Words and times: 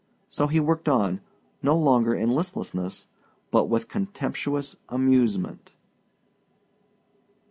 So 0.31 0.47
he 0.47 0.59
worked 0.59 0.89
on, 0.89 1.21
no 1.61 1.77
longer 1.77 2.15
in 2.15 2.29
listlessness, 2.31 3.07
but 3.51 3.65
with 3.67 3.87
contemptuous 3.87 4.75
amusement. 4.89 5.75